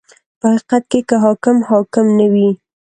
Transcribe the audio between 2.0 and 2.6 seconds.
نه وي.